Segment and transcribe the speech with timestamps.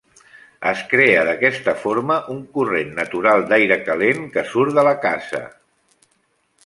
[0.69, 5.43] Es crea d'aquesta forma un corrent natural d'aire calent que surt de la casa.